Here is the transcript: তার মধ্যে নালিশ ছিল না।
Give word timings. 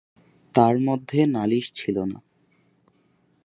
তার 0.55 0.75
মধ্যে 0.79 1.19
নালিশ 1.25 1.65
ছিল 1.75 1.97
না। 2.03 2.19